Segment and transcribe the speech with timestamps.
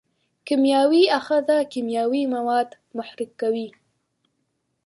[0.47, 3.67] کیمیاوي آخذه کیمیاوي مواد محرک کوي.